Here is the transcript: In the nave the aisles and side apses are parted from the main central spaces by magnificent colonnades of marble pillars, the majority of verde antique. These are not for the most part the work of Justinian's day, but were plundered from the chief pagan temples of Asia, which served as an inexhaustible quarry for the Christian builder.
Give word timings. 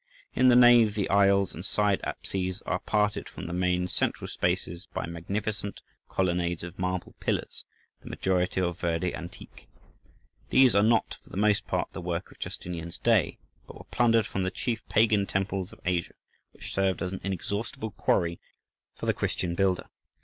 In 0.33 0.47
the 0.47 0.55
nave 0.55 0.95
the 0.95 1.07
aisles 1.11 1.53
and 1.53 1.63
side 1.63 2.01
apses 2.03 2.63
are 2.63 2.79
parted 2.79 3.29
from 3.29 3.45
the 3.45 3.53
main 3.53 3.87
central 3.87 4.27
spaces 4.27 4.87
by 4.95 5.05
magnificent 5.05 5.79
colonnades 6.09 6.63
of 6.63 6.79
marble 6.79 7.13
pillars, 7.19 7.65
the 8.01 8.09
majority 8.09 8.61
of 8.61 8.79
verde 8.79 9.13
antique. 9.13 9.67
These 10.49 10.73
are 10.73 10.81
not 10.81 11.17
for 11.23 11.29
the 11.29 11.37
most 11.37 11.67
part 11.67 11.89
the 11.93 12.01
work 12.01 12.31
of 12.31 12.39
Justinian's 12.39 12.97
day, 12.97 13.37
but 13.67 13.77
were 13.77 13.85
plundered 13.91 14.25
from 14.25 14.41
the 14.41 14.49
chief 14.49 14.81
pagan 14.89 15.27
temples 15.27 15.71
of 15.71 15.79
Asia, 15.85 16.15
which 16.51 16.73
served 16.73 17.03
as 17.03 17.13
an 17.13 17.21
inexhaustible 17.23 17.91
quarry 17.91 18.39
for 18.95 19.05
the 19.05 19.13
Christian 19.13 19.53
builder. 19.53 19.85